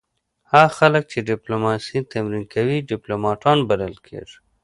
[0.51, 4.37] هغه خلک چې ډیپلوماسي تمرین کوي ډیپلومات بلل کیږي